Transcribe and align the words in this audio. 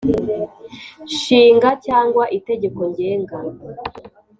Nshinga 1.13 1.69
cyangwa 1.85 2.23
itegeko 2.37 2.81
ngenga 2.91 3.37